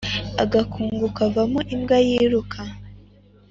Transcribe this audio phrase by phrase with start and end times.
[0.43, 2.59] Agakungu kavamo imbwa yiruka.